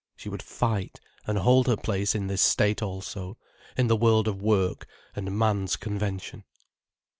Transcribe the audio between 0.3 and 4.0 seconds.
fight and hold her place in this state also, in the